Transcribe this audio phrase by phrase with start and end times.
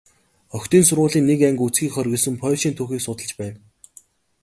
[0.55, 3.55] Охидын сургуулийн нэг анги үзэхийг хориглосон польшийн түүхийг судалж байв.